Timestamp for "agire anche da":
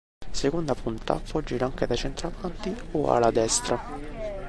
1.41-1.95